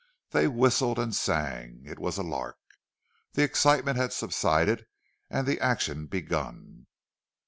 They 0.31 0.47
whistled 0.47 0.97
and 0.97 1.15
sang. 1.15 1.83
It 1.85 1.99
was 1.99 2.17
a 2.17 2.23
lark. 2.23 2.57
The 3.33 3.43
excitement 3.43 3.97
had 3.99 4.11
subsided 4.13 4.87
and 5.29 5.45
the 5.45 5.59
action 5.59 6.07
begun. 6.07 6.87